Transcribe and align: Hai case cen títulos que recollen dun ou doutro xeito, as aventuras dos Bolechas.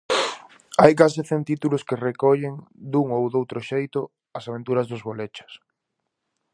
Hai 0.81 0.93
case 1.01 1.21
cen 1.29 1.41
títulos 1.49 1.85
que 1.87 2.01
recollen 2.07 2.55
dun 2.91 3.07
ou 3.17 3.23
doutro 3.35 3.59
xeito, 3.69 4.01
as 4.37 4.45
aventuras 4.49 4.87
dos 4.91 5.01
Bolechas. 5.07 5.53